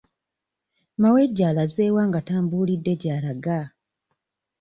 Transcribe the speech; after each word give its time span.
Mawejje 1.01 1.43
alaze 1.51 1.85
wa 1.95 2.03
nga 2.07 2.19
tambuulidde 2.27 2.93
gy'alaga? 3.01 3.59